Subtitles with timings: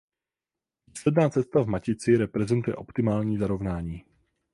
[0.87, 4.05] Výsledná cesta v matici reprezentuje optimální zarovnání.